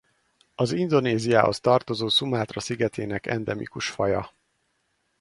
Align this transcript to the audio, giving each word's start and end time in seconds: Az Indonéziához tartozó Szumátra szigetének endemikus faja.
Az 0.55 0.71
Indonéziához 0.71 1.59
tartozó 1.59 2.09
Szumátra 2.09 2.59
szigetének 2.59 3.27
endemikus 3.27 3.89
faja. 3.89 4.33